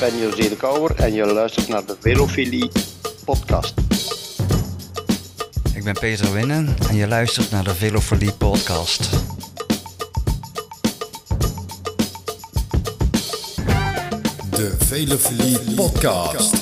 [0.00, 2.70] ben José de Kouwer en je luistert naar de Velofilie
[3.24, 3.74] podcast.
[5.74, 9.10] Ik ben Peter Winnen en je luistert naar de Velofilie podcast.
[14.50, 16.56] De Velofilie podcast.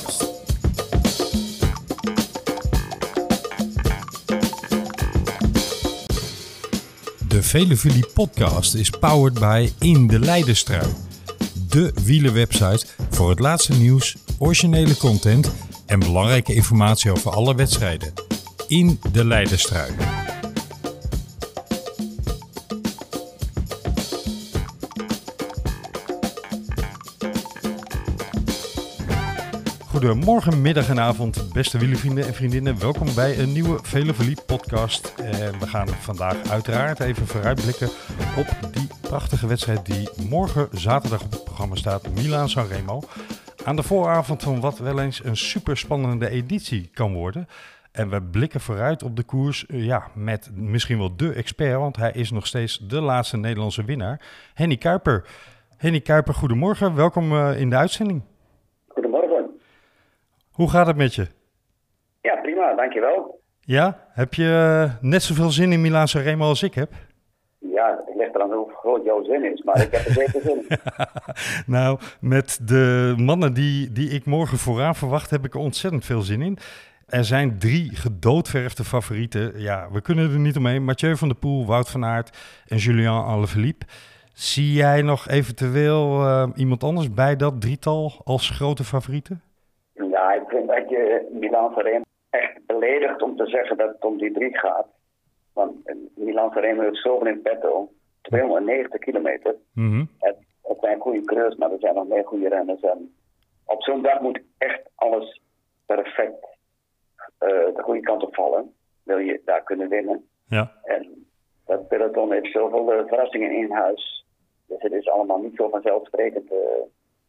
[7.27, 10.87] De Velofilie podcast is powered by In de Leidenstrui.
[11.69, 12.85] De wielerwebsite
[13.19, 15.51] voor het laatste nieuws, originele content
[15.85, 18.13] en belangrijke informatie over alle wedstrijden.
[18.67, 20.18] In de Leidenstrui.
[29.89, 32.79] Goedemorgen, middag en avond, beste wielervrienden en vriendinnen.
[32.79, 35.13] Welkom bij een nieuwe Velofilie podcast.
[35.17, 37.89] En we gaan vandaag uiteraard even vooruitblikken
[38.37, 42.09] op die prachtige wedstrijd die morgen zaterdag op het programma staat.
[42.13, 43.01] Milaan Sanremo.
[43.63, 47.47] Aan de vooravond van wat wel eens een super spannende editie kan worden.
[47.91, 51.95] En we blikken vooruit op de koers eh, ja, met misschien wel de expert, want
[51.95, 54.21] hij is nog steeds de laatste Nederlandse winnaar.
[54.53, 55.25] Henny Kuiper.
[55.77, 56.95] Henny Kuiper, goedemorgen.
[56.95, 58.21] Welkom eh, in de uitzending.
[60.59, 61.27] Hoe gaat het met je?
[62.21, 63.41] Ja, prima, dankjewel.
[63.59, 66.91] Ja, heb je eh, net zoveel zin in Milaan Sanremo als ik heb?
[67.59, 70.65] Ja, het ligt eraan hoe groot jouw zin is, maar ik heb er zeker zin
[70.67, 70.77] in.
[71.75, 76.21] nou, met de mannen die, die ik morgen vooraan verwacht, heb ik er ontzettend veel
[76.21, 76.57] zin in.
[77.07, 79.59] Er zijn drie gedoodverfde favorieten.
[79.59, 80.83] Ja, we kunnen er niet omheen.
[80.83, 82.37] Mathieu van der Poel, Wout van Aert
[82.67, 83.85] en Julian Alaphilippe.
[84.33, 89.41] Zie jij nog eventueel uh, iemand anders bij dat drietal als grote favorieten?
[90.19, 94.17] Ja, ik vind dat je Milan Sanremo echt beledigt om te zeggen dat het om
[94.17, 94.87] die drie gaat.
[95.53, 97.91] Want Milan Sanremo heeft zoveel in petto.
[98.21, 99.55] 290 kilometer.
[99.73, 100.09] Mm -hmm.
[100.19, 102.81] het, het, zijn goede creus, maar er zijn nog meer goede renners.
[102.81, 103.13] En
[103.65, 105.41] op zo'n dag moet echt alles
[105.85, 106.43] perfect
[107.39, 108.73] uh, de goede kant op vallen.
[109.03, 110.27] Wil je daar kunnen winnen.
[110.47, 110.71] Ja.
[110.83, 111.27] En
[111.65, 114.25] dat peloton heeft zoveel uh, verrassingen in huis.
[114.67, 116.57] Dus het is allemaal niet zo vanzelfsprekend uh,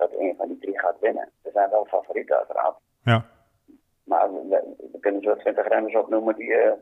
[0.01, 1.29] dat een van die drie gaat winnen.
[1.43, 2.77] Er zijn wel favorieten uiteraard.
[3.03, 3.27] Ja.
[4.05, 6.73] Maar we, we kunnen zo 20 renners opnoemen die uh,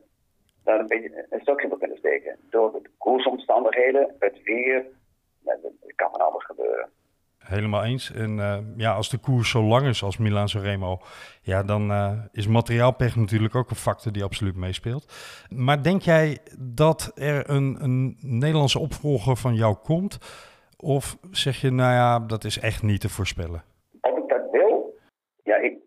[0.65, 2.37] daar een beetje een stokje voor kunnen steken.
[2.51, 4.87] Door de koersomstandigheden, het weer,
[5.45, 6.89] het kan van alles gebeuren.
[7.39, 8.13] Helemaal eens.
[8.13, 11.01] En uh, ja, als de koers zo lang is als Milan Remo,
[11.43, 15.13] ja, dan uh, is materiaalpech natuurlijk ook een factor die absoluut meespeelt.
[15.49, 20.19] Maar denk jij dat er een, een Nederlandse opvolger van jou komt?
[20.83, 23.63] Of zeg je, nou ja, dat is echt niet te voorspellen?
[24.01, 24.99] Of ik dat wil?
[25.43, 25.79] Ja, ik,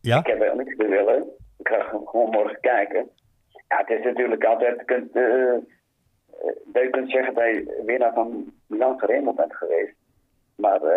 [0.00, 0.18] ja?
[0.18, 1.28] ik heb wel niks te willen.
[1.58, 3.10] Ik ga gewoon morgen kijken.
[3.68, 5.54] Ja, het is natuurlijk altijd, je kunt, uh,
[6.72, 9.94] je kunt zeggen dat je winnaar van Milan Remo bent geweest.
[10.56, 10.90] Maar uh,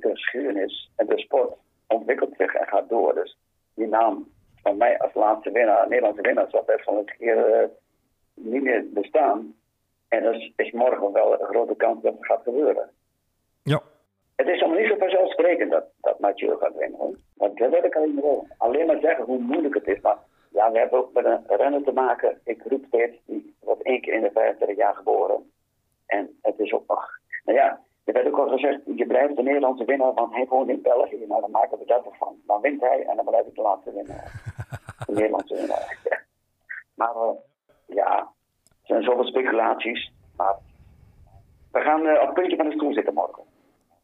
[0.00, 3.14] de geschiedenis en de sport ontwikkelt zich en gaat door.
[3.14, 3.38] Dus
[3.74, 4.28] die naam
[4.62, 7.68] van mij als laatste winnaar, Nederlandse winnaar, zal best wel een keer uh,
[8.34, 9.54] niet meer bestaan.
[10.08, 12.90] En dat is, is, morgen wel een grote kans dat het gaat gebeuren.
[13.62, 13.80] Ja.
[14.36, 16.98] Het is allemaal niet zo vanzelfsprekend dat, dat Mathieu gaat winnen.
[16.98, 17.16] Hoor.
[17.34, 18.46] Want dat weet ik alleen wel.
[18.58, 20.00] Alleen maar zeggen hoe moeilijk het is.
[20.00, 20.18] Maar
[20.50, 22.40] ja, we hebben ook met een renner te maken.
[22.44, 25.52] Ik roep steeds, die wordt één keer in de 35 jaar geboren.
[26.06, 29.42] En het is ook nog, nou ja, er werd ook al gezegd, je blijft de
[29.42, 31.24] Nederlandse winnaar, want hij woont in België.
[31.26, 32.36] Nou, dan maken we dat ervan.
[32.46, 34.32] Dan wint hij en dan blijf ik de laatste winnaar.
[35.06, 35.98] De Nederlandse winnaar.
[37.00, 37.30] maar uh,
[37.86, 38.32] ja,
[38.98, 40.12] er zijn zoveel speculaties.
[40.36, 40.54] Maar
[41.72, 43.42] we gaan uh, op het puntje van de stoel zitten morgen.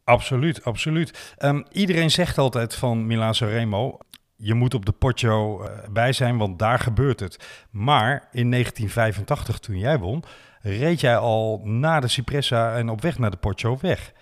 [0.05, 1.37] Absoluut, absoluut.
[1.45, 3.99] Um, iedereen zegt altijd van Milan Remo,
[4.37, 7.67] je moet op de Poggio uh, bij zijn, want daar gebeurt het.
[7.71, 10.23] Maar in 1985, toen jij won,
[10.63, 14.13] reed jij al na de Cipressa en op weg naar de Poggio weg.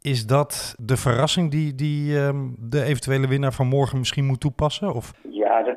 [0.00, 4.94] Is dat de verrassing die, die um, de eventuele winnaar van morgen misschien moet toepassen?
[4.94, 5.12] Of?
[5.30, 5.76] Ja, dat,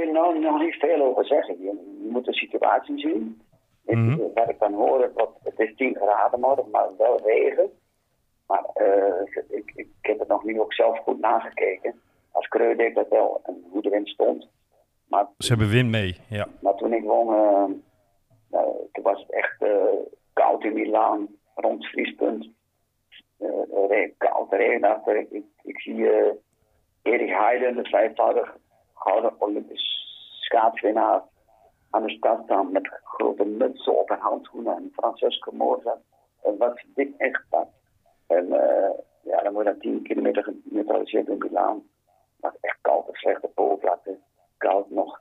[0.00, 1.62] kun je nou nog niet veel over zeggen.
[1.62, 3.42] Je, moet de situatie zien.
[3.84, 3.98] Mhm.
[3.98, 4.30] Mm -hmm.
[4.34, 7.70] Wat ik dan hoor, wat, het is 10 graden morgen, maar wel regen.
[8.46, 12.00] Maar uh, ik, ik heb het nog niet ook zelf goed nagekeken.
[12.30, 14.48] Als Kreur deed dat wel en hoe de wind stond.
[15.08, 16.48] Maar, Ze hebben wind mee, ja.
[16.60, 17.64] Maar toen ik won, uh,
[18.50, 19.70] nou, toen was het echt uh,
[20.32, 22.48] koud in Milaan, rond het vriespunt.
[24.16, 25.14] Koud, regenachtig.
[25.14, 26.08] Ik, ik, ik zie
[27.02, 28.56] Erik Heiden, de vijfvoudig
[29.00, 30.06] gouden Olympisch
[30.40, 31.22] schaatswinnaar,
[31.90, 34.76] aan de stad staan met grote mutsen op en handschoenen.
[34.76, 35.98] En Francesco Morza,
[36.42, 37.70] dat was dik ingepakt.
[38.26, 38.90] En uh,
[39.22, 41.82] ja, dan je dan 10 kilometer geneutraliseerd in Milaan.
[42.40, 44.18] Maar echt koud, een slechte poolvlakte.
[44.56, 45.20] Koud nog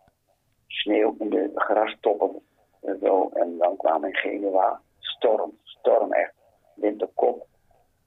[0.68, 2.42] sneeuw in de grastoppen
[2.82, 3.30] en zo.
[3.34, 6.34] En dan kwam in Genua storm, storm echt.
[6.76, 7.48] Wind op kop.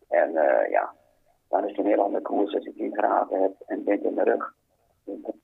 [0.09, 0.95] En uh, ja,
[1.49, 4.15] dan is het een heel andere koers als je 10 graden hebt en wind in
[4.15, 4.55] de rug.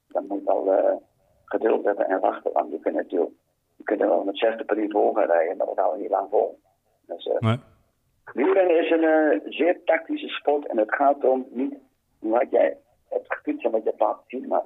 [0.09, 0.97] Dan moet je wel uh,
[1.45, 3.33] geduld hebben en wachten, want je kunt natuurlijk
[3.77, 6.11] je kunt wel met 60 per uur vol gaan rijden, maar dat hou je niet
[6.11, 6.59] lang vol.
[7.07, 7.59] Dus, uh, Nee.
[8.33, 11.75] Wielrennen is een eh, zeer tactische sport en het gaat om niet
[12.19, 12.77] wat jij
[13.09, 14.65] hebt gefietst en wat je laten zien, maar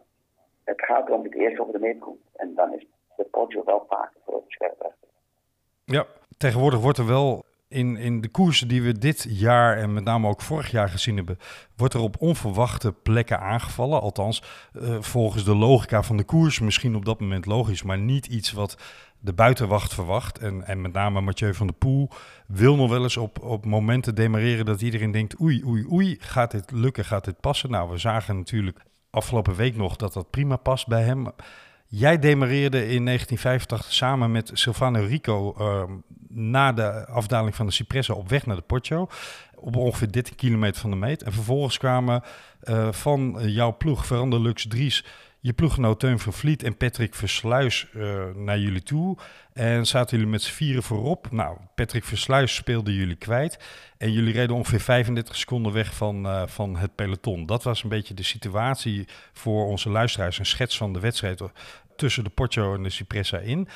[0.64, 2.20] het gaat erom dat het eerst over de meet komt.
[2.36, 2.86] En dan is
[3.16, 4.94] de potje wel vaak voor het scherp
[5.84, 6.04] Ja,
[6.38, 10.28] tegenwoordig wordt er wel in, in de koersen die we dit jaar en met name
[10.28, 11.38] ook vorig jaar gezien hebben,
[11.76, 14.00] wordt er op onverwachte plekken aangevallen.
[14.00, 14.42] Althans,
[14.72, 18.52] uh, volgens de logica van de koers, misschien op dat moment logisch, maar niet iets
[18.52, 18.76] wat
[19.18, 20.38] de buitenwacht verwacht.
[20.38, 22.10] En, en met name Mathieu van der Poel
[22.46, 26.50] wil nog wel eens op, op momenten demareren dat iedereen denkt: oei, oei, oei, gaat
[26.50, 27.70] dit lukken, gaat dit passen?
[27.70, 28.78] Nou, we zagen natuurlijk
[29.10, 31.26] afgelopen week nog dat dat prima past bij hem.
[31.94, 35.82] Jij demareerde in 1985 samen met Silvano Rico uh,
[36.28, 39.08] na de afdaling van de Cipressa op weg naar de Porto.
[39.62, 41.22] Op ongeveer 13 kilometer van de meet.
[41.22, 42.22] En vervolgens kwamen
[42.64, 45.04] uh, van jouw ploeg, Verander Lux Dries,
[45.40, 49.16] je ploeggenoot Teun van Vliet en Patrick Versluis uh, naar jullie toe.
[49.52, 51.30] En zaten jullie met z'n vieren voorop.
[51.30, 53.58] Nou, Patrick Versluis speelde jullie kwijt.
[53.98, 57.46] En jullie reden ongeveer 35 seconden weg van, van het peloton.
[57.46, 60.38] Dat was een beetje de situatie voor onze luisteraars.
[60.38, 61.42] Een schets van de wedstrijd
[61.96, 63.68] tussen de Porto en de Cipressa in.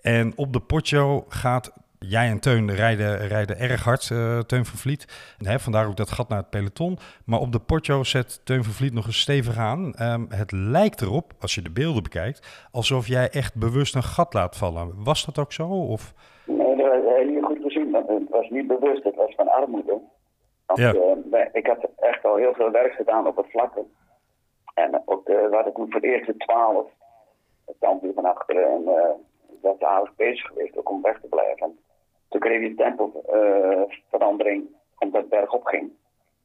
[0.00, 1.72] En op de Porto gaat
[2.08, 5.34] jij en Teun rijden, rijden erg hard, uh, Teun van Vliet.
[5.38, 6.98] Hè, vandaar ook dat gat naar het peloton.
[7.26, 9.94] Maar op de Porto zet Teun van Vliet nog eens stevig aan.
[10.00, 14.34] Um, het lijkt erop, als je de beelden bekijkt, alsof jij echt bewust een gat
[14.34, 15.04] laat vallen.
[15.04, 15.68] Was dat ook zo?
[15.68, 16.12] Of?
[16.44, 17.94] Nee, dat was heel goed gezien.
[17.94, 19.98] Het was niet bewust, het was van armoede.
[20.66, 20.94] Want, ja.
[20.94, 23.84] uh, ik had echt al heel veel werk gedaan op het vlakke.
[24.74, 26.86] En ook, uh, we hadden toen voor de eerste twaalf
[27.66, 29.10] het kampioen van achteren en uh,
[29.62, 31.78] dat aardig bezig geweest ook om weg te blijven.
[32.34, 35.92] Toen kreeg je tempoverandering uh, omdat het bergop ging.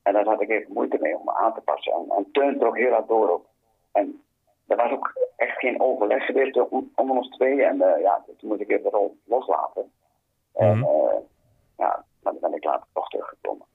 [0.03, 1.93] En daar had ik even moeite mee om me aan te passen.
[1.93, 3.45] En, en Teun trok heel hard door op.
[3.91, 4.23] En
[4.67, 7.63] er was ook echt geen overleg geweest om ons twee.
[7.63, 9.91] En uh, ja, toen moest ik even de rol loslaten.
[10.53, 11.25] En mm -hmm.
[11.77, 13.65] ja, maar dan ben ik later toch teruggekomen.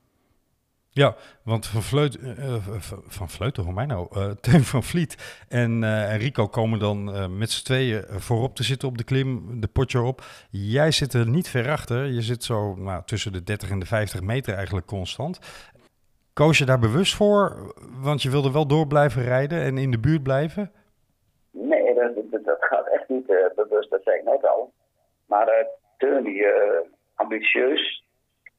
[0.96, 1.14] Ja,
[1.44, 2.54] want Van Vleut, uh,
[3.06, 7.04] van Vleuten, hoe mij nou, uh, Teun van Vliet en, en Rico komen dan
[7.38, 10.20] met z'n tweeën voorop te zitten op de klim, de potje op.
[10.50, 13.86] Jij zit er niet ver achter, je zit zo nou, tussen de 30 en de
[13.86, 15.38] 50 meter eigenlijk constant.
[16.32, 20.00] Koos je daar bewust voor, want je wilde wel door blijven rijden en in de
[20.00, 20.72] buurt blijven?
[21.50, 24.72] Nee, dat, dat, dat gaat echt niet bewust, dat zei ik net al.
[25.26, 25.66] Maar
[25.98, 26.46] Teun, die
[27.14, 28.03] ambitieus,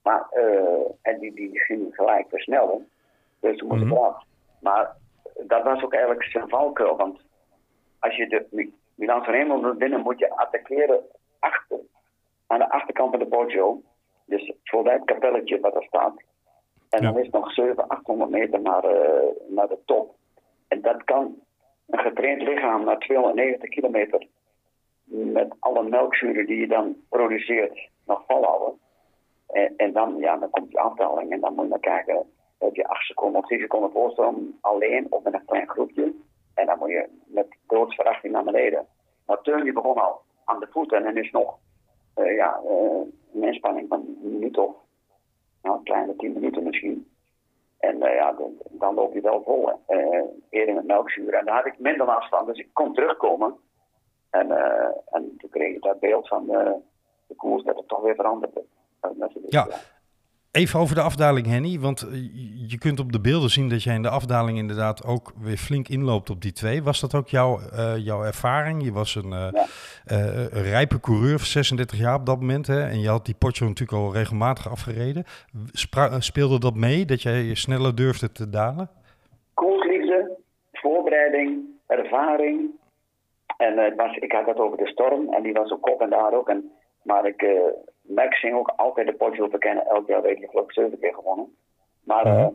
[0.06, 2.90] maar, uh, en die, die ging gelijk versnellen.
[3.40, 3.98] Dus toen moest mm -hmm.
[3.98, 4.24] eraf.
[4.60, 4.96] Maar
[5.40, 6.96] dat was ook eigenlijk zijn valkuil.
[6.98, 7.20] Want
[8.00, 11.00] als je de Milan van Hemel wil binnen, moet je attackeren
[11.40, 11.80] achter.
[12.48, 13.82] Aan de achterkant van de Poggio.
[14.26, 16.16] Dus voor dat kapelletje wat er staat.
[16.90, 17.12] En ja.
[17.12, 20.16] dan is het nog 700, 800 meter naar, uh, naar de top.
[20.68, 21.36] En dat kan
[21.88, 24.28] een getraind lichaam naar 290 kilometer.
[25.04, 28.80] Met alle melkzuren die je dan produceert, nog volhouden.
[29.56, 32.26] En, en, dan, ja, dan komt die afdaling en dan moet je kijken,
[32.58, 36.14] heb je 8 seconden of 10 seconden voorstroom alleen of met een klein groepje.
[36.54, 38.88] En dan moet je met doodsverachting naar beneden.
[39.26, 41.58] Maar Teun die begon al aan de voeten en is nog
[42.16, 43.02] uh, ja, uh,
[43.34, 44.76] een inspanning van een minuut of
[45.62, 47.12] nou, een kleine 10 minuten misschien.
[47.80, 48.36] En uh, ja,
[48.70, 49.70] dan, loop je wel vol.
[50.50, 51.34] eerder met melkzuur.
[51.34, 53.56] En daar had ik minder afstand, dus ik kon terugkomen.
[54.30, 54.52] En,
[55.12, 56.46] en toen kreeg ik dat beeld van
[57.28, 58.64] de koers dat het toch weer veranderde.
[59.50, 59.68] Ja,
[60.56, 61.80] even over de afdaling, Henny.
[61.80, 62.08] Want
[62.68, 65.88] je kunt op de beelden zien dat jij in de afdaling inderdaad ook weer flink
[65.88, 66.84] inloopt op die twee.
[66.84, 68.84] Was dat ook jouw, uh, jouw ervaring?
[68.84, 69.66] Je was een, uh, ja.
[70.12, 72.68] uh, een rijpe coureur, 36 jaar op dat moment.
[72.68, 72.82] Hè?
[72.90, 75.24] En je had die potje natuurlijk al regelmatig afgereden.
[75.72, 78.90] Spra speelde dat mee, dat jij sneller durfde te dalen?
[79.54, 80.38] Koersliefde,
[80.72, 82.70] voorbereiding, ervaring.
[83.58, 86.10] En het was, ik had het over de storm en die was op kop en
[86.10, 86.50] daar ook.
[86.50, 86.72] En,
[87.04, 87.46] maar ik
[88.08, 89.86] Max ging ook altijd de potje bekennen.
[89.86, 91.56] Elk jaar weet je geloof ik zeven keer gewonnen.
[92.04, 92.48] Maar uh,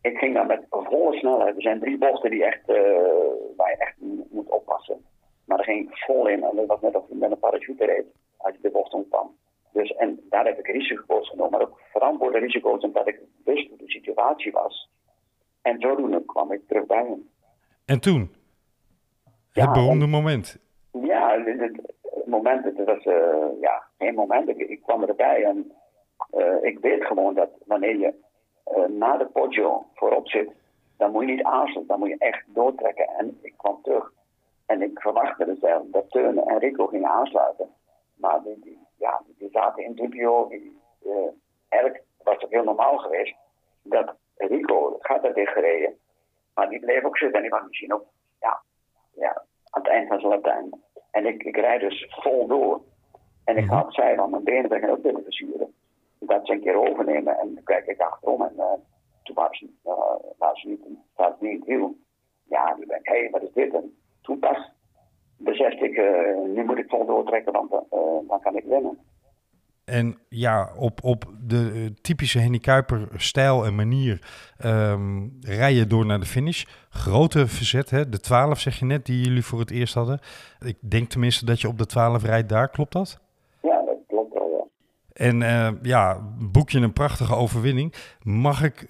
[0.00, 1.56] ik ging dan met volle snelheid.
[1.56, 2.76] Er zijn drie bochten die echt, uh,
[3.56, 3.94] waar je echt
[4.30, 5.04] moet oppassen.
[5.44, 6.44] Maar daar ging ik vol in.
[6.44, 8.06] En dat was net of je met een parachute reed.
[8.36, 9.36] Als je de bocht ontkwam.
[9.72, 11.50] Dus, en daar heb ik risico's genomen.
[11.50, 14.90] Maar ook verantwoorde risico's omdat ik wist hoe de situatie was.
[15.62, 17.28] En zodoende kwam ik terug bij hem.
[17.84, 18.20] En toen?
[19.52, 20.58] Het ja, beroemde en, moment.
[20.92, 21.94] Ja, het, het,
[22.26, 24.48] moment, het was uh, ja, geen moment.
[24.48, 25.72] Ik, ik, kwam erbij en
[26.34, 28.14] uh, ik weet gewoon dat wanneer je
[28.76, 30.50] uh, na de Poggio voorop zit,
[30.96, 33.08] dan moet je niet aansluiten, dan moet je echt doortrekken.
[33.08, 34.12] En ik kwam terug
[34.66, 37.68] en ik verwachtte dus dat Teun en Rico gingen aansluiten.
[38.14, 40.48] Maar die, die ja, die zaten in dubio.
[40.48, 40.80] Die,
[41.68, 43.34] eigenlijk was het heel normaal geweest
[43.82, 45.98] dat Rico gat er dicht gereden.
[46.54, 48.04] Maar die bleef ook zitten en ik was misschien ook
[48.40, 48.62] ja,
[49.14, 50.84] ja, aan het eind van zijn Latijn.
[51.16, 52.80] En ik, ik rijd dus vol door.
[53.44, 53.72] En ik Mhm.
[53.74, 55.74] ga opzij, want mijn benen beginnen ook willen verzuren.
[56.18, 58.64] Ik dat ze een keer overnemen en dan kijk ik achterom en uh,
[59.22, 59.92] toen was ze, uh,
[60.38, 60.80] was ze niet,
[61.16, 61.96] was niet in het wiel.
[62.48, 63.74] Ja, nu ben ik, hé, hey, wat is dit?
[63.74, 64.70] En toen pas
[65.36, 67.70] besefte ik, uh, nu moet ik vol doortrekken, want
[68.28, 68.98] dan kan ik winnen.
[69.84, 74.18] En ja, op, op de uh, typische Henny Kuiper stijl en manier
[74.64, 76.64] um, rij je door naar de finish.
[76.90, 78.08] Grote verzet, hè?
[78.08, 80.20] de 12 zeg je net, die jullie voor het eerst hadden.
[80.58, 83.20] Ik denk tenminste dat je op de 12 rijdt daar, klopt dat?
[83.62, 84.64] Ja, dat klopt wel, ja.
[85.26, 86.20] En uh, ja,
[86.52, 87.94] boek je een prachtige overwinning.
[88.22, 88.88] Mag ik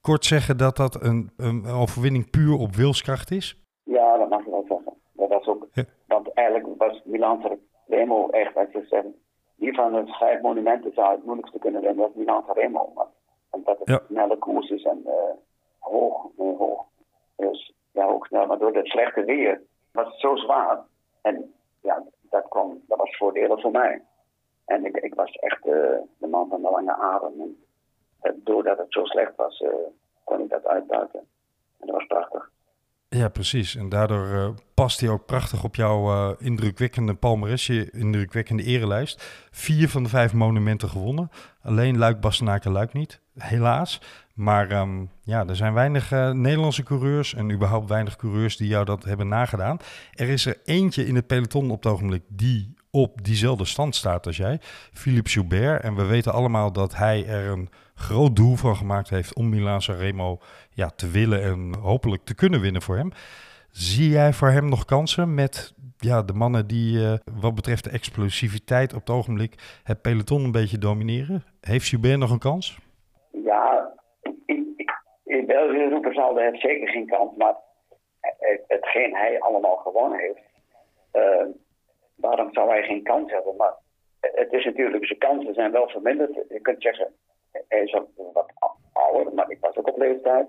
[0.00, 3.64] kort zeggen dat dat een, een overwinning puur op wilskracht is?
[3.84, 4.92] Ja, dat mag je wel zeggen.
[5.12, 5.84] Dat was ook, ja.
[6.06, 9.06] Want eigenlijk was Milan Remo echt, als je zegt,
[9.60, 12.92] die van de vijf monumenten zou het moeilijkste kunnen winnen, dat Milan Remo.
[13.50, 14.00] Omdat het ja.
[14.08, 15.12] snelle koers is en uh,
[15.78, 16.84] hoog, uh, hoog.
[17.36, 18.46] Dus ja, ook snel.
[18.46, 19.62] Maar door het slechte weer
[19.92, 20.84] was het zo zwaar.
[21.22, 24.02] En ja, dat, kwam, dat was voordelig voor mij.
[24.64, 27.56] En ik, ik was echt uh, de man van de lange adem.
[28.20, 29.64] En doordat het zo slecht was,
[30.24, 31.20] kon ik dat uitbuiten.
[31.78, 32.50] En dat was prachtig.
[33.16, 33.76] Ja, precies.
[33.76, 39.48] En daardoor uh, past hij ook prachtig op jouw uh, indrukwekkende palmares, je indrukwekkende erelijst.
[39.50, 41.30] Vier van de vijf monumenten gewonnen.
[41.62, 44.00] Alleen Luik, Bastenaken, Luik niet, helaas.
[44.34, 48.84] Maar um, ja, er zijn weinig uh, Nederlandse coureurs en überhaupt weinig coureurs die jou
[48.84, 49.78] dat hebben nagedaan.
[50.12, 54.26] Er is er eentje in het peloton op het ogenblik die op diezelfde stand staat
[54.26, 54.60] als jij,
[54.92, 55.82] Philippe Joubert.
[55.82, 57.68] En we weten allemaal dat hij er een
[58.00, 60.38] groot doel van gemaakt heeft om Milaan Sanremo
[60.70, 63.10] ja, te willen en hopelijk te kunnen winnen voor hem.
[63.70, 67.90] Zie jij voor hem nog kansen met ja, de mannen die uh, wat betreft de
[67.90, 71.44] explosiviteit op het ogenblik het peloton een beetje domineren?
[71.60, 72.78] Heeft Joubert nog een kans?
[73.30, 73.92] Ja,
[74.46, 74.74] in,
[75.24, 77.54] in België roepen zal hij zeker geen kans, maar
[78.66, 80.44] hetgeen hij allemaal gewonnen heeft,
[81.12, 81.46] uh,
[82.14, 83.56] waarom zou hij geen kans hebben?
[83.56, 83.74] Maar
[84.20, 86.34] het is natuurlijk, zijn kansen zijn wel verminderd.
[86.48, 87.12] Je kunt zeggen,
[87.68, 87.98] hij is
[88.32, 88.52] wat
[88.92, 90.46] ouder, maar ik was ook op leeftijd.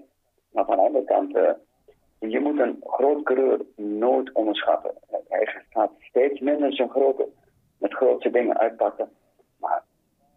[0.51, 1.49] Maar van de andere kant, uh,
[2.19, 4.91] je moet een groot coureur nooit onderschatten.
[5.27, 7.27] Hij gaat steeds minder zijn grote,
[7.77, 9.11] met grootste dingen uitpakken.
[9.57, 9.83] Maar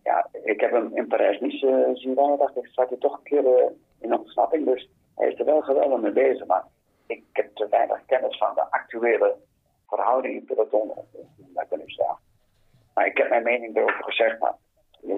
[0.03, 2.39] ja, ik heb hem in Parijs niet uh, zien rijden.
[2.39, 4.65] dacht ik, zat hij toch een keer uh, in ontsnapping.
[4.65, 6.47] Dus hij is er wel geweldig mee bezig.
[6.47, 6.65] Maar
[7.07, 9.37] ik heb te weinig kennis van de actuele
[9.89, 10.93] verhouding in peloton.
[11.87, 12.19] Zeggen.
[12.95, 14.39] Maar ik heb mijn mening erover gezegd.
[14.39, 14.55] Maar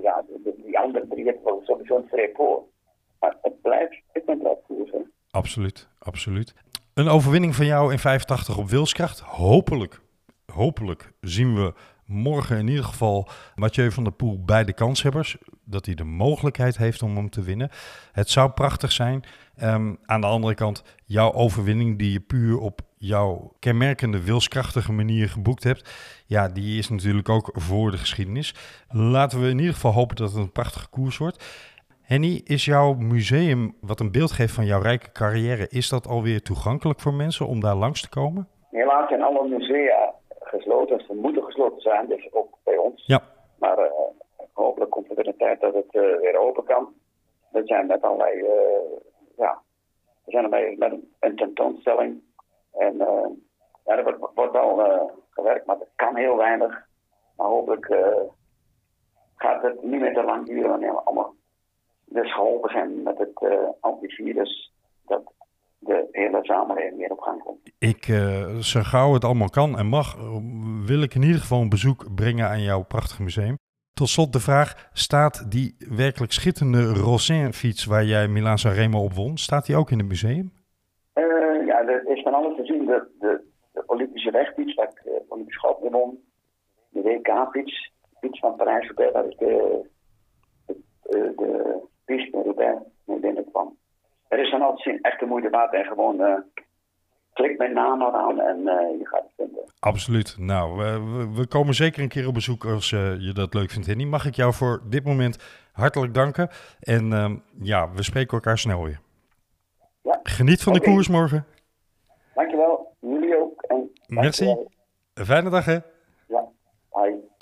[0.03, 0.25] ja,
[0.57, 2.63] die, andere drie hebben sowieso een voor.
[3.21, 4.03] Maar het blijft,
[4.67, 5.13] koersen.
[5.31, 6.55] Absoluut, absoluut.
[6.95, 9.21] Een overwinning van jou in 85 op wilskracht.
[9.21, 10.01] Hopelijk,
[10.53, 11.73] hopelijk zien we
[12.07, 15.37] morgen in ieder geval Mathieu van der Poel bij de kanshebbers.
[15.65, 17.71] Dat hij de mogelijkheid heeft om hem te winnen.
[18.13, 19.25] Het zou prachtig zijn.
[19.63, 25.29] Um, aan de andere kant, jouw overwinning die je puur op jouw kenmerkende wilskrachtige manier
[25.29, 25.83] geboekt hebt.
[26.27, 28.55] Ja, die is natuurlijk ook voor de geschiedenis.
[28.89, 31.45] Laten we in ieder geval hopen dat het een prachtige koers wordt.
[32.03, 36.43] Henny, is jouw museum, wat een beeld geeft van jouw rijke carrière, is dat alweer
[36.43, 38.49] toegankelijk voor mensen om daar langs te komen?
[38.71, 41.01] Helaas zijn alle musea gesloten.
[41.07, 43.03] Ze moeten gesloten zijn, dus ook bij ons.
[43.07, 43.23] Ja.
[43.59, 43.85] Maar uh,
[44.53, 46.89] hopelijk komt er weer een tijd dat het uh, weer open kan.
[47.51, 48.49] We zijn met allerlei, uh,
[49.37, 49.59] ja,
[50.25, 52.21] we zijn erbij met een, een tentoonstelling.
[52.79, 52.97] En
[53.85, 56.87] ja, er wordt, wordt wel gewerkt, maar het kan heel weinig.
[57.37, 57.87] Maar hopelijk
[59.37, 61.35] gaat het niet meer te lang duren wanneer we allemaal
[62.05, 63.45] dus geholpen zijn met het
[63.81, 64.73] antivirus,
[65.07, 65.33] dat
[65.79, 67.71] de hele samenleving weer op gang komt.
[67.79, 70.17] Ik, uh, zo gauw het allemaal kan en mag,
[70.87, 73.59] wil ik in ieder geval een bezoek brengen aan jouw prachtige museum.
[73.93, 79.37] Tot slot de vraag, staat die werkelijk schitterende Rosin-fiets waar jij Milaan Sanremo op won,
[79.37, 80.53] staat die ook in het museum?
[81.89, 82.87] Er is van alles te zien.
[82.87, 83.41] De, de,
[83.73, 86.25] de Olympische wegfiets, waar ik uh, Olympisch goud mee won.
[86.89, 89.87] De WK-fiets, de fiets van Parijs-Roubaix, waar ik de,
[90.67, 93.77] de, de piste Roubaix mee binnenkwam.
[94.29, 96.35] Er is van alles zien, echt de moeite waard en gewoon uh,
[97.33, 99.65] klik mijn naam aan en uh, je gaat het vinden.
[99.79, 100.37] Absoluut.
[100.39, 103.87] Nou, we, we komen zeker een keer op bezoek als uh, je dat leuk vindt,
[103.87, 104.05] Henny.
[104.05, 106.49] Mag ik jou voor dit moment hartelijk danken.
[106.81, 109.01] En uh, ja, we spreken elkaar snel weer.
[110.03, 110.21] Ja.
[110.23, 110.85] Geniet van okay.
[110.85, 111.47] de koers morgen.
[112.37, 112.97] Dankjewel.
[113.01, 113.63] Jullie ook.
[113.63, 114.57] En Merci.
[115.15, 115.79] Fijne dag, hè?
[116.29, 116.45] Ja.
[116.91, 117.35] Bye.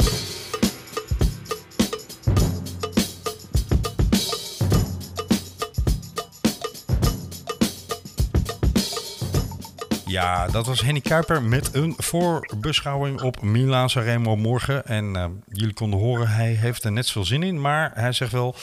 [10.07, 14.85] Ja, dat was Henny Kuiper met een voorbeschouwing op Milaan Sanremo morgen.
[14.85, 17.61] En uh, jullie konden horen, hij heeft er net zoveel zin in.
[17.61, 18.55] Maar hij zegt wel,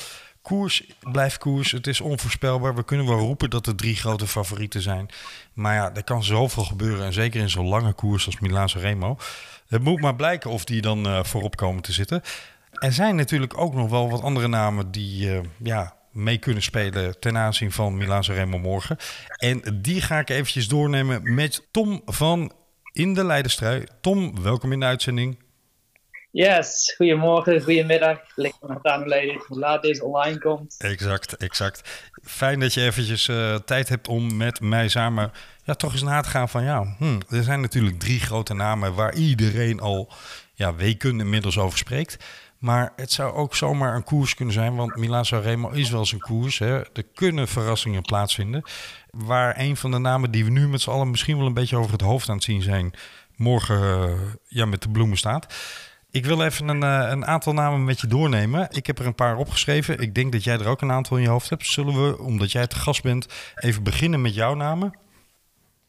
[0.41, 1.71] koers blijft koers.
[1.71, 2.75] Het is onvoorspelbaar.
[2.75, 5.09] We kunnen wel roepen dat er drie grote favorieten zijn.
[5.53, 7.05] Maar ja, er kan zoveel gebeuren.
[7.05, 9.17] En zeker in zo'n lange koers als Milaan Remo.
[9.67, 12.21] Het moet maar blijken of die dan uh, voorop komen te zitten.
[12.71, 17.19] Er zijn natuurlijk ook nog wel wat andere namen die uh, ja, mee kunnen spelen
[17.19, 18.97] ten aanzien van Milaan Remo morgen.
[19.37, 22.51] En die ga ik eventjes doornemen met Tom van
[22.93, 23.83] In de Leidenstrui.
[24.01, 25.37] Tom, welkom in de uitzending.
[26.31, 28.19] Yes, goedemorgen, goedemiddag.
[28.35, 29.03] Ligt aan
[29.47, 30.75] hoe laat deze online komt.
[30.77, 32.09] Exact, exact.
[32.23, 35.31] Fijn dat je eventjes uh, tijd hebt om met mij samen
[35.63, 38.93] ja, toch eens na te gaan van ja, hm, er zijn natuurlijk drie grote namen
[38.93, 40.13] waar iedereen al
[40.53, 42.17] ja, weken inmiddels over spreekt.
[42.57, 46.19] Maar het zou ook zomaar een koers kunnen zijn, want Milan Sanremo is wel een
[46.19, 46.59] koers.
[46.59, 46.77] Hè.
[46.77, 48.63] Er kunnen verrassingen plaatsvinden.
[49.09, 51.77] Waar een van de namen die we nu met z'n allen misschien wel een beetje
[51.77, 52.93] over het hoofd aan het zien zijn,
[53.35, 55.53] morgen uh, ja, met de bloemen staat.
[56.11, 58.67] Ik wil even een, uh, een, aantal namen met je doornemen.
[58.71, 59.99] Ik heb er een paar opgeschreven.
[59.99, 61.65] Ik denk dat jij er ook een aantal in je hoofd hebt.
[61.65, 64.97] Zullen we, omdat jij te gast bent, even beginnen met jouw namen?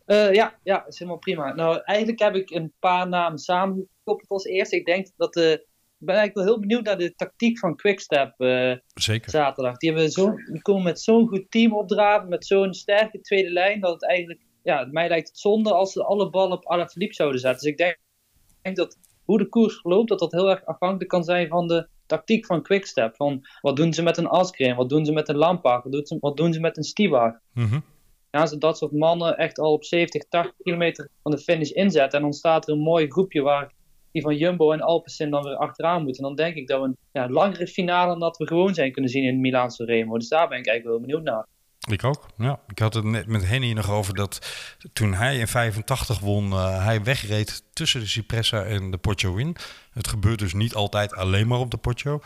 [0.07, 1.55] Uh, ja, ja, is helemaal prima.
[1.55, 4.77] Nou, eigenlijk heb ik een paar namen samengekoppeld als eerste.
[4.77, 5.67] Ik denk dat de.
[5.99, 9.31] Ik ben eigenlijk wel heel benieuwd naar de tactiek van Quickstep uh, Zeker.
[9.31, 9.77] zaterdag.
[9.77, 13.81] Die, hebben zo, die komen met zo'n goed team opdraven, met zo'n sterke tweede lijn,
[13.81, 17.41] dat het eigenlijk, ja, mij lijkt het zonde als ze alle ballen op Alaphilippe zouden
[17.41, 17.63] zetten.
[17.63, 18.99] Dus ik denk, ik denk dat
[19.33, 22.63] hoe de koers verloopt, dat dat heel erg afhankelijk kan zijn van de tactiek van
[22.63, 23.17] Quickstep.
[23.17, 26.07] Van wat doen ze met een Askren, wat doen ze met een Lampaard, wat doen
[26.07, 27.41] ze, wat doen ze met een Stibar.
[27.53, 27.83] Mm
[28.31, 32.19] Gaan ze dat soort mannen echt al op 70, 80 kilometer van de finish inzetten
[32.19, 33.73] en dan staat er een mooi groepje waar
[34.13, 36.23] die van Jumbo en Alpecin dan weer achteraan moeten.
[36.23, 39.11] Dan denk ik dat we een ja, langere finale dan dat we gewoon zijn kunnen
[39.11, 40.19] zien in Milaanse Remo.
[40.19, 41.47] Dus daar ben ik eigenlijk wel benieuwd naar.
[41.91, 42.61] Ik ook, ja.
[42.69, 44.47] Ik had het net met Henny nog over dat
[44.93, 49.57] toen hij in 85 won, uh, hij wegreed tussen de Cipressa en de Poggio in.
[49.93, 52.21] Het gebeurt dus niet altijd alleen maar op de Poggio.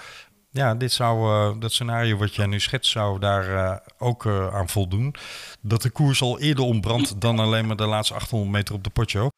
[0.50, 4.68] Ja, dit zou, uh, dat scenario wat jij nu schetst, zou daar uh, ook aan
[4.68, 5.14] voldoen.
[5.60, 8.90] Dat de koers al eerder ontbrandt dan alleen maar de laatste 800 meter op de
[8.90, 9.28] Poggio.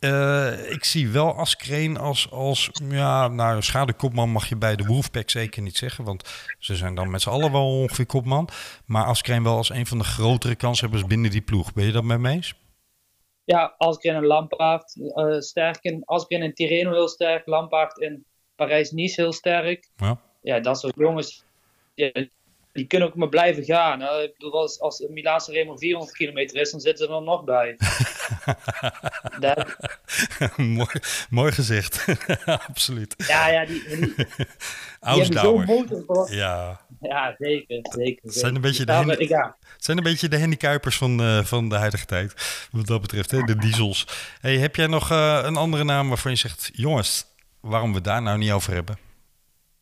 [0.00, 5.30] Uh, ik zie wel Askreen als, als ja, nou, schadekopman mag je bij de Wolfpack
[5.30, 8.48] zeker niet zeggen, want ze zijn dan met z'n allen wel ongeveer kopman.
[8.86, 11.72] Maar Askreen wel als een van de grotere kanshebbers binnen die ploeg.
[11.72, 12.54] Ben je dat met me eens?
[13.44, 19.20] Ja, Askreen en Lampaard uh, sterk in, Askreen en Tirreno heel sterk, Lampaard in Parijs-Nice
[19.20, 19.90] heel sterk.
[19.96, 20.20] Ja.
[20.40, 21.44] ja, dat soort jongens,
[22.80, 24.02] die kunnen ook maar blijven gaan.
[24.02, 27.76] Ik bedoel, als, als Milaanse Remo 400 kilometer is, dan zitten ze er nog bij.
[30.56, 32.04] mooi, mooi gezegd,
[32.68, 33.14] absoluut.
[33.16, 34.26] Ja, ja, die, die, die
[36.38, 36.80] Ja.
[37.00, 38.22] ja, zeker, zeker.
[38.22, 39.24] Het zijn een beetje de, handy...
[39.28, 39.56] ja.
[39.76, 42.34] zijn een beetje de handicappers van, uh, van de huidige tijd,
[42.72, 43.42] wat dat betreft, hè?
[43.42, 44.06] de diesels.
[44.40, 47.24] Hey, heb jij nog uh, een andere naam waarvan je zegt, jongens,
[47.60, 49.09] waarom we daar nou niet over hebben?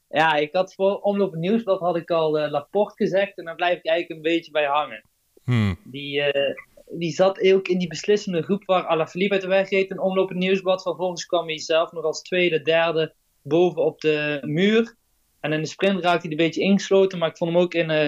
[0.09, 3.79] Ja, ik had voor Omloop Nieuwsblad had ik al uh, Laporte gezegd en daar blijf
[3.79, 5.05] ik eigenlijk een beetje bij hangen.
[5.45, 5.79] Hmm.
[5.85, 6.55] Die, uh,
[6.99, 10.33] die zat ook in die beslissende groep waar Alaphilippe uit de weg reed in Omloop
[10.33, 10.83] Nieuwsblad.
[10.83, 14.97] Vervolgens kwam hij zelf nog als tweede, derde boven op de muur.
[15.41, 17.91] En in de sprint raakte hij een beetje ingesloten, maar ik vond hem ook in,
[17.91, 18.05] uh,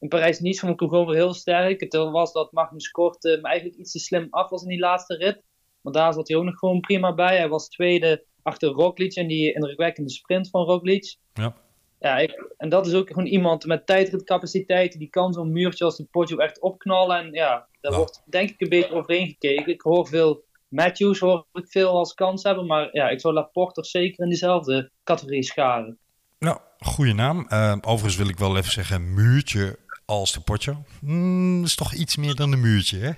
[0.00, 1.80] in Parijs-Nice vond ik hem gewoon weer heel sterk.
[1.80, 5.42] Het was dat Magnus Kort eigenlijk iets te slim af was in die laatste rit.
[5.80, 7.36] Maar daar zat hij ook nog gewoon prima bij.
[7.36, 11.16] Hij was tweede achter Roglic en die indrukwekkende sprint van Roglic.
[11.32, 11.54] Ja.
[11.98, 14.98] Ja, ik, en dat is ook gewoon iemand met tijdritcapaciteit.
[14.98, 17.18] Die kan zo'n muurtje als de Poggio echt opknallen.
[17.18, 17.98] En ja, daar Ja.
[17.98, 19.72] wordt denk ik een beetje overheen gekeken.
[19.72, 22.66] Ik hoor veel Matthews, hoor ik veel als kans hebben.
[22.66, 25.98] Maar ja, ik zou Laporte zeker in diezelfde categorie scharen.
[26.38, 27.46] Nou, goede naam.
[27.48, 30.84] Uh, overigens wil ik wel even zeggen, muurtje als de Poggio.
[31.00, 33.10] Hmm, is toch iets meer dan een muurtje, hè?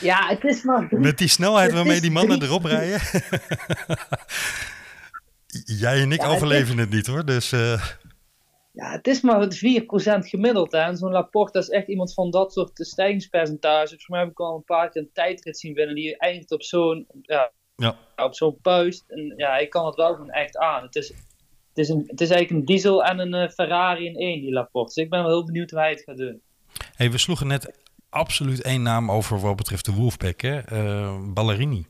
[0.08, 0.86] Ja, het is maar...
[0.90, 3.00] Met die snelheid Het waarmee die mannen drie- erop rijden.
[5.64, 7.24] Jij en ik Ja, het overleven het niet hoor.
[7.24, 9.58] Dus Ja, het is maar het 4%
[10.28, 10.72] gemiddeld.
[10.72, 10.78] Hè.
[10.78, 13.88] En zo'n Laporte is echt iemand van dat soort stijgingspercentages.
[13.88, 15.94] Volgens mij heb ik al een paar keer een tijdrit zien winnen.
[15.94, 19.04] Die eindigt op zo'n ja, ja, op zo'n puist.
[19.08, 20.82] En ja, hij kan het wel gewoon echt aan.
[20.82, 21.35] Het is, het
[21.78, 24.94] is, een, het is eigenlijk een diesel en een eh, Ferrari in één, die Laporte.
[24.94, 26.40] Dus ik ben wel heel benieuwd hoe hij het gaat doen.
[26.94, 30.58] hey, we sloegen net absoluut één naam over wat betreft de Wolfpack, hè?
[30.58, 31.86] Eh, Ballerini.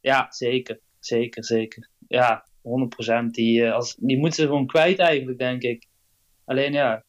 [0.00, 0.80] Ja, zeker.
[1.00, 1.88] Zeker, zeker.
[2.08, 3.30] Ja, 100%.
[3.30, 5.86] Die, eh, als, die moeten ze gewoon kwijt eigenlijk, denk ik.
[6.44, 7.04] Alleen ja,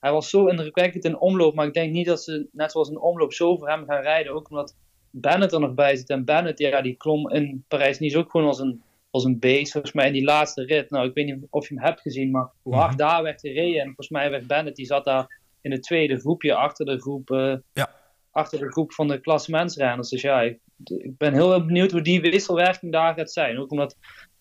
[0.00, 1.54] hij was zo indrukwekkend in omloop.
[1.54, 4.32] Maar ik denk niet dat ze, net zoals in omloop, zo voor hem gaan rijden.
[4.32, 4.76] Ook omdat
[5.10, 6.10] Bennett er nog bij zit.
[6.10, 8.82] En Bennett, ja, die klom in Parijs-Nice ook gewoon als een,
[9.18, 9.72] als een beest.
[9.72, 10.90] Volgens mij in die laatste rit.
[10.90, 12.98] Nou, ik weet niet of je hem hebt gezien, maar hoe hard Mhm.
[12.98, 13.78] daar werd gereden.
[13.80, 17.30] En volgens mij werd Bennett, die zat daar in het tweede groepje achter de groep,
[17.30, 17.90] eh, Ja.
[18.30, 20.08] achter de groep van de klassementsrenners.
[20.08, 23.58] Dus ja, ik, ik ben heel benieuwd hoe die wisselwerking daar gaat zijn.
[23.58, 23.96] Ook omdat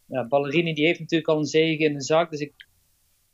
[0.06, 2.32] ja, Ballerini die heeft natuurlijk al een zege in de zak.
[2.32, 2.54] Dus ik,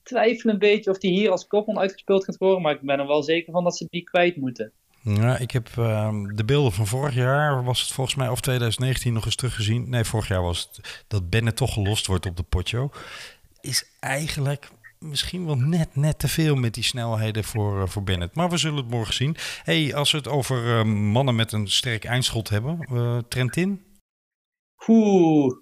[0.03, 2.61] twijfel een beetje of die hier als kopman uitgespeeld gaat worden.
[2.61, 4.71] Maar ik ben er wel zeker van dat ze die kwijt moeten.
[5.03, 9.13] Ja, ik heb ehm, de beelden van vorig jaar, was het volgens mij, of 2019
[9.13, 9.89] nog eens teruggezien.
[9.89, 12.91] Nee, vorig jaar was het dat Bennett toch gelost wordt op de potjo.
[13.61, 18.35] Is eigenlijk misschien wel net, net te veel met die snelheden voor, uh, voor Bennett.
[18.35, 19.35] Maar we zullen het morgen zien.
[19.63, 23.83] hey, als we het over uh, mannen met een sterk eindschot hebben, uh, Trentin?
[24.87, 25.55] Oeh,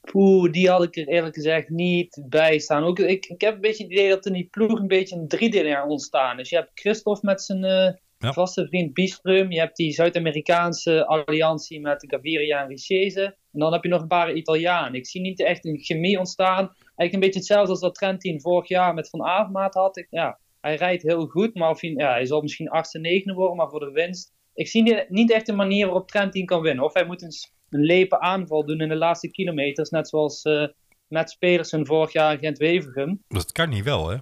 [0.00, 2.84] Poeh, die had ik er eerlijk gezegd niet bij staan.
[2.84, 5.28] Ook, ik, ik heb een beetje het idee dat in die ploeg een beetje een
[5.28, 6.48] driedeling ontstaan is.
[6.48, 8.32] Je hebt Christophe met zijn uh, ja.
[8.32, 9.50] vaste vriend Bistrum.
[9.50, 13.24] Je hebt die Zuid-Amerikaanse alliantie met Gaviria en Richese.
[13.24, 14.94] En dan heb je nog een paar Italianen.
[14.94, 16.66] Ik zie niet echt een chemie ontstaan.
[16.68, 20.06] Eigenlijk een beetje hetzelfde als dat Trentin vorig jaar met Van Avermaat had.
[20.10, 23.56] Ja, hij rijdt heel goed, maar of hij, ja, hij zal misschien 8e, 9 worden,
[23.56, 24.32] maar voor de winst.
[24.54, 26.84] Ik zie niet echt een manier waarop Trentin kan winnen.
[26.84, 27.32] Of hij moet een
[27.72, 29.90] een lepe aanval doen in de laatste kilometers.
[29.90, 30.66] Net zoals uh,
[31.08, 33.22] Mats Pedersen vorig jaar in Gent-Wevergem.
[33.28, 34.16] Dat kan niet wel, hè?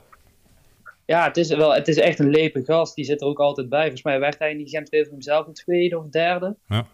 [1.11, 2.95] Ja, het is, wel, het is echt een lepe gast.
[2.95, 3.81] Die zit er ook altijd bij.
[3.81, 6.57] Volgens mij werd hij in die Gent-Wevergem zelf een tweede of derde.
[6.67, 6.87] Ja.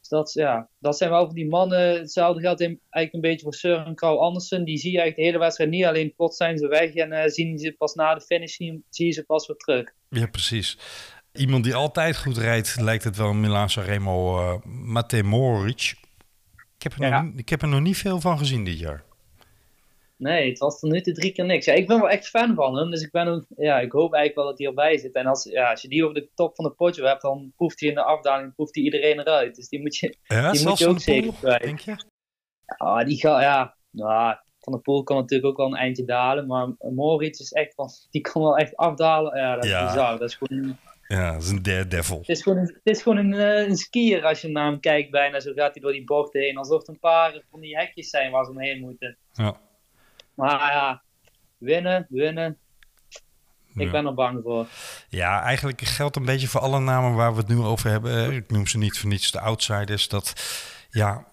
[0.00, 1.98] Dus dat, ja, dat zijn wel voor die mannen.
[1.98, 4.64] Hetzelfde geldt eigenlijk een beetje voor Søren Krauw Andersen.
[4.64, 5.84] Die zie je eigenlijk de hele wedstrijd niet.
[5.84, 9.06] Alleen plots zijn ze weg en uh, zien ze pas na de finish zien, zie
[9.06, 9.92] je ze pas weer terug.
[10.08, 10.78] Ja, precies.
[11.32, 15.94] Iemand die altijd goed rijdt, lijkt het wel Milan Sanremo, uh, Mate Moric.
[16.76, 17.22] Ik heb, er ja.
[17.22, 19.04] nog, ik heb er nog niet veel van gezien dit jaar.
[20.20, 21.64] Nee, het was tot nu toe drie keer niks.
[21.64, 24.34] Ja, ik ben wel echt fan van hem, dus ik, ben ja, ik hoop eigenlijk
[24.34, 25.14] wel dat hij erbij zit.
[25.14, 27.80] En als, ja, als je die over de top van de potje hebt, dan proeft
[27.80, 29.54] hij in de afdaling proeft hij iedereen eruit.
[29.54, 31.62] Dus die moet je, ja, die moet je ook zeker kwijt.
[31.62, 31.96] Denk je?
[32.78, 36.46] Ja, die gaat, ja, nou, Van der Poel kan natuurlijk ook wel een eindje dalen,
[36.46, 39.38] maar Moritz is echt van, die kan wel echt afdalen.
[39.38, 39.86] Ja, dat is Ja.
[39.86, 40.18] bizar.
[40.18, 40.76] Dat is gewoon...
[41.08, 42.18] Ja, dat is een daredevil.
[42.18, 44.80] Het is gewoon, een, het is gewoon een, eh, een skier als je naar hem
[44.80, 45.40] kijkt bijna.
[45.40, 46.56] Zo gaat hij door die bochten heen.
[46.56, 49.18] Alsof het een paar van die hekjes zijn waar ze omheen moeten.
[49.32, 49.60] Ja.
[50.40, 51.02] Maar ja,
[51.58, 52.58] winnen, winnen.
[53.74, 53.90] Ik Ja.
[53.90, 54.66] ben er bang voor.
[55.08, 58.32] Ja, eigenlijk geldt een beetje voor alle namen waar we het nu over hebben.
[58.32, 60.08] Ik noem ze niet voor niets de outsiders.
[60.08, 60.32] Dat
[60.90, 61.24] ja,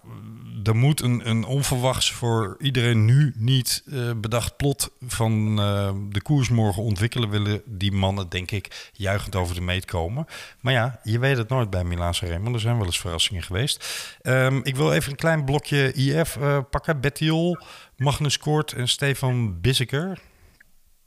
[0.64, 6.22] er moet een, een onverwachts voor iedereen nu niet eh, bedacht plot van eh, de
[6.22, 7.30] koers morgen ontwikkelen.
[7.30, 10.26] Willen die mannen, denk ik, juichend over de meet komen.
[10.60, 12.52] Maar ja, je weet het nooit bij Milaan Sanremo.
[12.52, 14.16] Er zijn wel eens verrassingen geweest.
[14.22, 17.00] Ehm, ik wil even een klein blokje IF eh, pakken.
[17.00, 17.58] Bettiol,
[17.98, 20.20] Magnus Kort en Stefan Bisseker.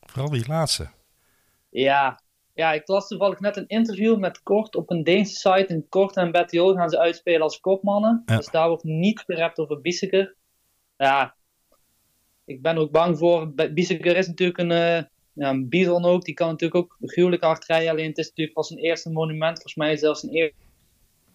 [0.01, 0.89] Vooral die laatste.
[1.69, 2.21] Ja,
[2.53, 5.65] ja, ik las toevallig net een interview met Kort op een Deense site.
[5.67, 8.23] En Kort en Bettiol gaan ze uitspelen als kopmannen.
[8.25, 8.37] Ja.
[8.37, 10.35] Dus daar wordt niet gerept over Bisseker.
[10.97, 11.35] Ja,
[12.45, 13.53] ik ben ook bang voor.
[13.53, 16.23] Bisseker is natuurlijk een, eh ja, een bidon ook.
[16.23, 17.89] Die kan natuurlijk ook gruwelijk hard rijden.
[17.89, 19.53] Alleen het is natuurlijk pas een eerste monument.
[19.53, 20.53] Volgens mij zelfs een eer-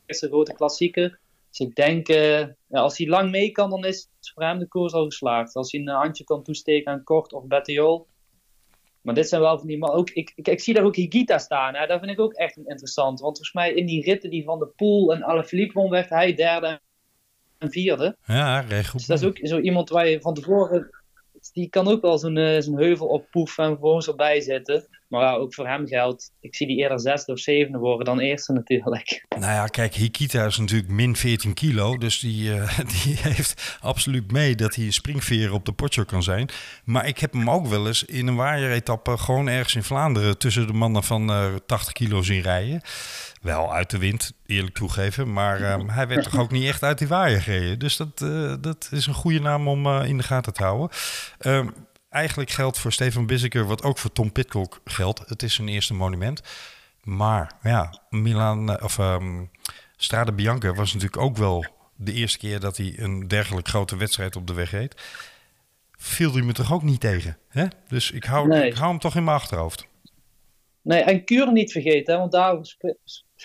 [0.07, 1.19] eerste grote klassieker.
[1.57, 4.69] Dus ik denk, eh, ja, als hij lang mee kan, dan is voor hem de
[4.69, 5.55] koers al geslaagd.
[5.55, 8.07] Als hij een handje kan toesteken aan Kort of Bettiol.
[9.01, 9.90] Maar dit zijn wel van die man.
[9.90, 11.75] Ook, ik, ik, ik zie daar ook Higita staan.
[11.75, 11.87] Hè.
[11.87, 13.21] Dat vind ik ook echt interessant.
[13.21, 16.35] Want volgens mij in die ritten die van de Poel en Alaphilippe won, werd hij
[16.35, 16.81] derde
[17.59, 18.16] en vierde.
[18.27, 18.99] Ja, recht goed.
[18.99, 20.90] Dus dat is ook zo iemand waar je van tevoren.
[21.52, 24.87] Die kan ook wel zo'n eh, heuvel oppoefen en vervolgens erbij zitten.
[25.09, 26.32] Maar ook voor hem geldt.
[26.40, 29.24] Ik zie die eerder zesde of zevende worden dan eerste natuurlijk.
[29.28, 31.96] Nou ja, kijk, Hikita is natuurlijk min 14 kilo.
[31.96, 36.22] Dus die, eh, die heeft absoluut mee dat hij een springveer op de potje kan
[36.22, 36.48] zijn.
[36.85, 40.66] Maar ik heb hem ook wel eens in een waaieretappe gewoon ergens in Vlaanderen tussen
[40.66, 42.80] de mannen van eh 80 kilo zien rijden.
[43.46, 45.32] Wel uit de wind, eerlijk toegeven.
[45.32, 47.78] Maar eh, hij werd toch ook niet echt uit die waaier gereden.
[47.78, 50.88] Dus dat, eh, dat is een goede naam om eh, in de gaten te houden.
[51.38, 51.68] Ehm,
[52.11, 55.28] eigenlijk geldt voor Stefan Bisseker wat ook voor Tom Pitcock geldt.
[55.28, 56.42] Het is zijn eerste monument.
[57.02, 59.44] Maar ja, Milan eh, of ehm
[59.96, 61.64] Strade Bianca was natuurlijk ook wel
[61.96, 65.02] de eerste keer dat hij een dergelijk grote wedstrijd op de weg reed.
[65.92, 67.38] Viel hij me toch ook niet tegen?
[67.48, 67.66] Hè?
[67.88, 68.66] Dus ik hou, Nee.
[68.66, 69.87] ik hou hem toch in mijn achterhoofd.
[70.82, 72.56] Nee, en Kuur niet vergeten, hè, want daar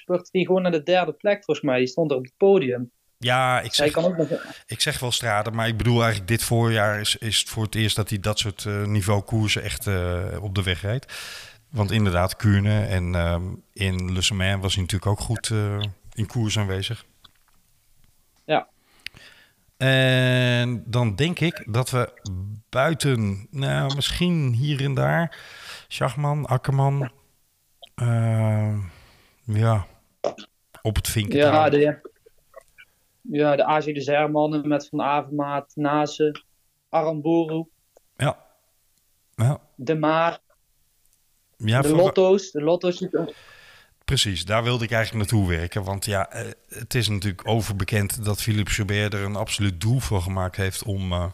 [0.01, 1.77] spurte hij gewoon naar de derde plek volgens mij.
[1.77, 2.91] Die stond er op het podium.
[3.23, 4.27] Ja, ik zeg, ook
[4.65, 7.75] ik zeg wel Strade, maar ik bedoel eigenlijk dit voorjaar is, is het voor het
[7.75, 11.13] eerst dat hij dat soort eh, niveau koersen echt eh, op de weg rijdt.
[11.69, 15.79] Want inderdaad, Kuurne en ehm, in Le Semaine was hij natuurlijk ook goed eh,
[16.13, 17.05] in koers aanwezig.
[18.45, 18.67] Ja.
[19.77, 22.21] En dan denk ik dat we
[22.69, 25.37] buiten, nou, misschien hier en daar,
[25.87, 27.11] Schachman, Akkerman,
[29.43, 29.87] ja,
[30.81, 31.37] op het vinken.
[31.37, 31.99] Ja, de,
[33.21, 36.41] ja, de AG de Zermannen met Van Avermaat, Nase,
[36.89, 37.63] Aramburu,
[38.17, 38.37] ja.
[39.35, 40.39] Ja, De Maar,
[41.57, 42.51] ja de voor- Lotto's.
[42.51, 43.07] De Lotto's
[44.05, 44.45] precies.
[44.45, 45.83] Daar wilde ik eigenlijk naartoe werken.
[45.83, 50.21] Want ja, eh, het is natuurlijk overbekend dat Philippe Joubert er een absoluut doel voor
[50.21, 51.31] gemaakt heeft om eh,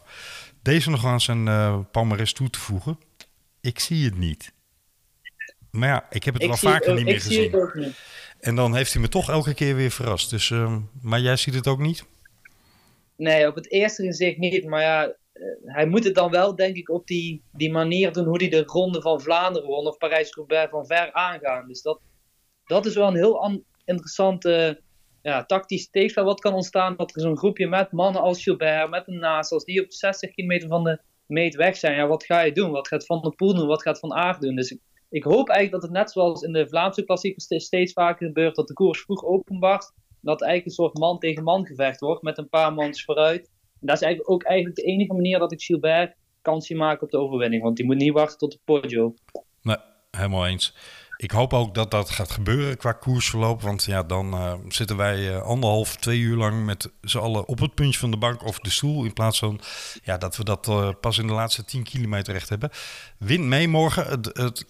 [0.62, 2.98] deze nog aan zijn eh palmares toe te voegen.
[3.60, 4.52] ik zie het niet.
[5.70, 7.70] Maar ja, ik heb het Ik wel het vaker ook- niet meer ik zie het
[7.70, 7.94] gezien.
[8.40, 10.30] En dan heeft hij me toch elke keer weer verrast.
[10.30, 12.04] Dus, ehm, maar jij ziet het ook niet?
[13.16, 14.64] Nee, op het eerste gezicht niet.
[14.64, 18.26] Maar ja, eh, hij moet het dan wel, denk ik, op die, die manier doen
[18.26, 19.86] hoe hij de Ronde van Vlaanderen won.
[19.86, 21.68] Of Parijs-Roubaix van ver aangaan.
[21.68, 22.00] Dus dat,
[22.64, 24.80] dat is wel een heel an- interessante
[25.22, 26.96] ja, tactisch steekspel wat kan ontstaan.
[26.96, 30.30] Dat er zo'n groepje met mannen als Gilbert, met een naast, als die op 60
[30.30, 31.96] kilometer van de meet weg zijn.
[31.96, 32.70] Ja, wat ga je doen?
[32.70, 33.66] Wat gaat Van der Poel doen?
[33.66, 34.56] Wat gaat Van Aert doen?
[34.56, 37.92] Dus ik, ik hoop eigenlijk dat het net zoals in de Vlaamse klassiekers ste- steeds
[37.92, 38.54] vaker gebeurt.
[38.56, 39.92] Dat de koers vroeg openbart.
[40.20, 43.50] Dat eigenlijk een soort man tegen man gevecht wordt met een paar mans vooruit.
[43.80, 47.02] En dat is eigenlijk ook eigenlijk de enige manier dat ik Gilbert kans zie maken
[47.02, 47.62] op de overwinning.
[47.62, 49.14] Want die moet niet wachten tot de Poggio.
[49.62, 49.76] Nee,
[50.10, 50.74] helemaal eens.
[51.18, 53.62] Ik hoop ook dat dat gaat gebeuren qua koersverloop.
[53.62, 57.58] Want ja, dan eh, zitten wij eh, anderhalf, twee uur lang met z'n allen op
[57.58, 59.04] het puntje van de bank of de stoel.
[59.04, 59.60] In plaats van
[60.02, 62.70] ja, dat we dat eh, pas in de laatste 10 kilometer echt hebben.
[63.18, 64.06] Win mee morgen.
[64.06, 64.66] Het, het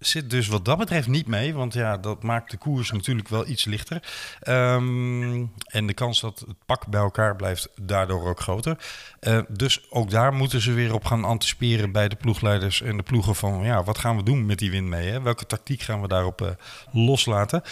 [0.00, 1.54] zit dus wat dat betreft niet mee.
[1.54, 4.02] Want ja, dat maakt de koers natuurlijk wel iets lichter.
[4.40, 8.78] Ehm, en de kans dat het pak bij elkaar blijft daardoor ook groter.
[9.20, 13.02] Eh, dus ook daar moeten ze weer op gaan anticiperen bij de ploegleiders en de
[13.02, 15.08] ploegen van ja, wat gaan we doen met die win mee?
[15.08, 15.20] Hè?
[15.22, 16.48] Welke tactiek gaan we daarop eh,
[16.92, 17.62] loslaten?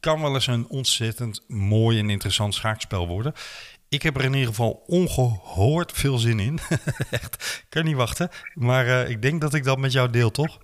[0.00, 3.32] Kan wel eens een ontzettend mooi en interessant schaakspel worden.
[3.88, 6.58] Ik heb er in ieder geval ongehoord veel zin in.
[7.10, 8.28] Echt, kan niet wachten.
[8.54, 10.58] Maar eh, ik denk dat ik dat met jou deel, toch?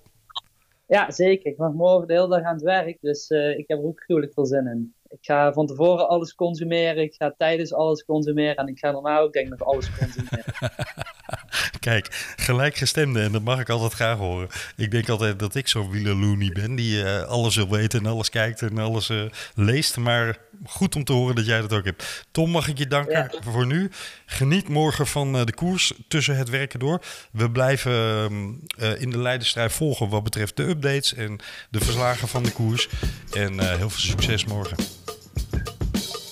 [0.90, 1.50] Ja, zeker.
[1.50, 2.98] Ik mag morgen de hele dag aan het werk.
[3.00, 4.94] Dus eh, ik heb er ook gruwelijk veel zin in.
[5.08, 7.02] Ik ga van tevoren alles consumeren.
[7.02, 8.56] Ik ga tijdens alles consumeren.
[8.56, 10.44] En ik ga daarna ook denk ik nog alles consumeren.
[11.80, 14.48] Kijk, gelijkgestemde en dat mag ik altijd graag horen.
[14.76, 18.30] Ik denk altijd dat ik zo'n wielerloenie ben die eh, alles wil weten en alles
[18.30, 19.22] kijkt en alles eh,
[19.54, 19.96] leest.
[19.96, 22.24] Maar goed om te horen dat jij dat ook hebt.
[22.30, 23.30] Tom, mag ik je danken Ja.
[23.52, 23.90] voor nu.
[24.26, 27.02] Geniet morgen van eh, de koers tussen het werken door.
[27.32, 28.52] We blijven ehm,
[28.92, 31.38] eh, in de leidenstrijd volgen wat betreft de updates en
[31.70, 32.88] de verslagen van de koers.
[33.32, 34.76] En heel veel succes morgen.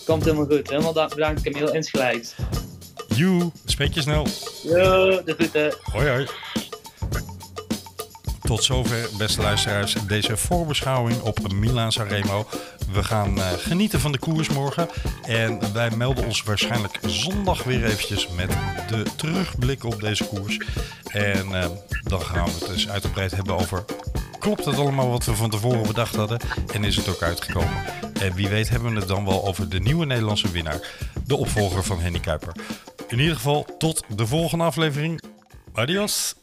[0.05, 0.69] Komt helemaal goed.
[0.71, 1.73] Helemaal da- bedankt Camille.
[1.73, 2.35] Insgelijks.
[3.19, 4.27] Joe, spreek je snel.
[4.63, 5.75] Yo, de groeten.
[5.83, 6.27] Hoi hoi.
[8.43, 12.47] Tot zover, beste luisteraars, deze voorbeschouwing op Milaan Sanremo.
[12.93, 14.89] We gaan eh, genieten van de koers morgen.
[15.23, 18.51] En wij melden ons waarschijnlijk zondag weer eventjes met
[18.89, 20.59] de terugblik op deze koers.
[21.09, 21.69] En eh,
[22.03, 23.85] dan gaan we het dus uitgebreid hebben over...
[24.39, 26.41] Klopt het allemaal wat we van tevoren bedacht hadden?
[26.73, 27.85] En is het ook uitgekomen?
[28.21, 30.81] En wie weet hebben we het dan wel over de nieuwe Nederlandse winnaar.
[31.27, 32.53] De opvolger van Henny Kuiper.
[33.09, 35.23] In ieder geval, tot de volgende aflevering.
[35.73, 36.35] Adios.